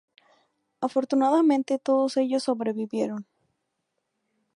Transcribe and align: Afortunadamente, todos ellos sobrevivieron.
Afortunadamente, 0.81 1.77
todos 1.77 2.17
ellos 2.17 2.41
sobrevivieron. 2.45 3.27